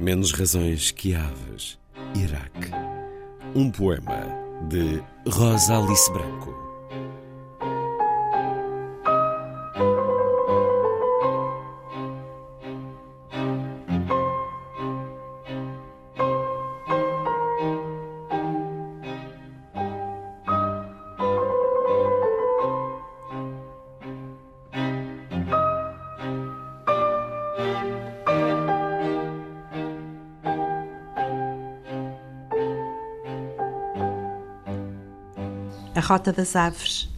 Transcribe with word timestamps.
Menos 0.00 0.32
razões 0.32 0.90
que 0.90 1.14
aves, 1.14 1.78
Iraque. 2.14 2.70
Um 3.54 3.70
poema 3.70 4.26
de 4.68 5.02
Rosa 5.30 5.78
Alice 5.78 6.12
Branco. 6.12 6.63
A 35.96 36.00
Rota 36.00 36.32
das 36.32 36.56
Aves. 36.56 37.08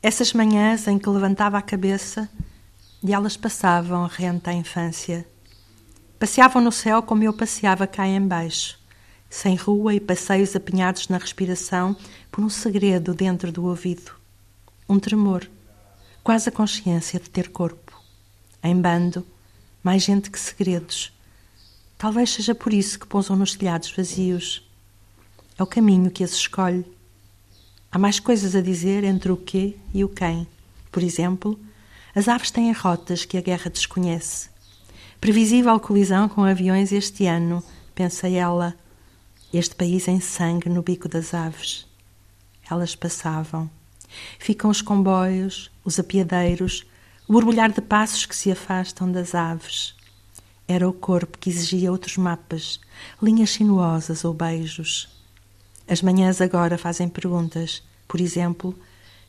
Essas 0.00 0.32
manhãs 0.32 0.86
em 0.86 1.00
que 1.00 1.10
levantava 1.10 1.58
a 1.58 1.62
cabeça 1.62 2.30
e 3.02 3.12
elas 3.12 3.36
passavam 3.36 4.06
rente 4.06 4.48
à 4.48 4.52
infância. 4.52 5.26
Passeavam 6.16 6.62
no 6.62 6.70
céu 6.70 7.02
como 7.02 7.24
eu 7.24 7.32
passeava 7.32 7.88
cá 7.88 8.06
embaixo, 8.06 8.78
sem 9.28 9.56
rua 9.56 9.94
e 9.94 10.00
passeios 10.00 10.54
apinhados 10.54 11.08
na 11.08 11.18
respiração 11.18 11.96
por 12.30 12.44
um 12.44 12.48
segredo 12.48 13.12
dentro 13.12 13.50
do 13.50 13.64
ouvido. 13.64 14.12
Um 14.88 15.00
tremor, 15.00 15.50
quase 16.22 16.48
a 16.48 16.52
consciência 16.52 17.18
de 17.18 17.28
ter 17.28 17.48
corpo. 17.48 18.00
Em 18.62 18.80
bando, 18.80 19.26
mais 19.82 20.04
gente 20.04 20.30
que 20.30 20.38
segredos. 20.38 21.12
Talvez 21.98 22.30
seja 22.30 22.54
por 22.54 22.72
isso 22.72 22.96
que 22.96 23.08
pousam 23.08 23.34
nos 23.34 23.56
telhados 23.56 23.90
vazios. 23.90 24.64
É 25.58 25.62
o 25.64 25.66
caminho 25.66 26.12
que 26.12 26.22
as 26.22 26.30
escolhe 26.30 26.93
Há 27.94 27.98
mais 27.98 28.18
coisas 28.18 28.56
a 28.56 28.60
dizer 28.60 29.04
entre 29.04 29.30
o 29.30 29.36
que 29.36 29.78
e 29.94 30.02
o 30.02 30.08
quem. 30.08 30.48
Por 30.90 31.00
exemplo, 31.00 31.56
as 32.12 32.26
aves 32.26 32.50
têm 32.50 32.72
rotas 32.72 33.24
que 33.24 33.38
a 33.38 33.40
guerra 33.40 33.70
desconhece. 33.70 34.48
Previsível 35.20 35.78
colisão 35.78 36.28
com 36.28 36.42
aviões 36.42 36.90
este 36.90 37.24
ano, 37.26 37.62
pensa 37.94 38.28
ela. 38.28 38.74
Este 39.52 39.76
país 39.76 40.08
em 40.08 40.18
sangue 40.18 40.68
no 40.68 40.82
bico 40.82 41.08
das 41.08 41.32
aves. 41.34 41.86
Elas 42.68 42.96
passavam. 42.96 43.70
Ficam 44.40 44.72
os 44.72 44.82
comboios, 44.82 45.70
os 45.84 45.96
apiadeiros, 45.96 46.84
o 47.28 47.32
borbulhar 47.32 47.70
de 47.70 47.80
passos 47.80 48.26
que 48.26 48.34
se 48.34 48.50
afastam 48.50 49.12
das 49.12 49.36
aves. 49.36 49.94
Era 50.66 50.88
o 50.88 50.92
corpo 50.92 51.38
que 51.38 51.48
exigia 51.48 51.92
outros 51.92 52.16
mapas, 52.16 52.80
linhas 53.22 53.50
sinuosas 53.50 54.24
ou 54.24 54.34
beijos. 54.34 55.14
As 55.86 56.00
manhãs 56.00 56.40
agora 56.40 56.78
fazem 56.78 57.08
perguntas. 57.08 57.82
Por 58.06 58.20
exemplo, 58.20 58.78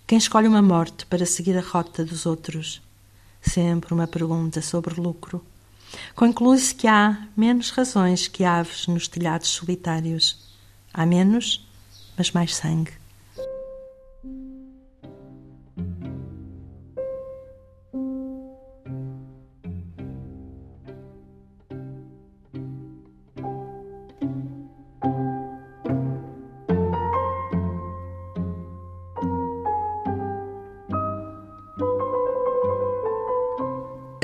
quem 0.08 0.18
escolhe 0.18 0.47
uma 0.47 0.62
morte 0.62 1.06
para 1.06 1.25
seguir 1.25 1.58
a 1.58 1.62
rota 1.62 2.03
dos 2.06 2.25
outros? 2.25 2.81
Sempre 3.41 3.94
uma 3.94 4.08
pergunta 4.08 4.62
sobre 4.62 5.00
lucro. 5.00 5.44
Conclui-se 6.16 6.74
que 6.74 6.88
há 6.88 7.28
menos 7.36 7.72
razões 7.72 8.28
que 8.28 8.44
aves 8.44 8.88
nos 8.88 9.08
telhados 9.08 9.50
solitários. 9.50 10.38
Há 10.94 11.06
menos, 11.06 11.68
mas 12.18 12.31
mais 12.31 12.56
sangue. 12.56 12.91